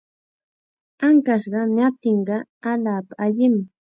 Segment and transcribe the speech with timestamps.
[1.07, 2.35] Ankashqa ñatinqa
[2.71, 3.55] allaapa allim.